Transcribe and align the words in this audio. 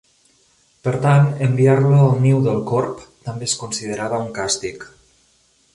Per 0.87 0.93
tant, 1.03 1.27
enviar-lo 1.47 1.99
al 2.05 2.17
niu 2.25 2.41
del 2.47 2.59
corb 2.73 3.05
també 3.29 3.51
es 3.53 3.57
considerava 3.65 4.23
un 4.27 4.35
càstig. 4.39 4.89